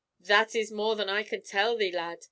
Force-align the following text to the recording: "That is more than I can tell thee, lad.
"That 0.21 0.55
is 0.55 0.71
more 0.71 0.95
than 0.95 1.09
I 1.09 1.21
can 1.21 1.43
tell 1.43 1.77
thee, 1.77 1.91
lad. 1.91 2.17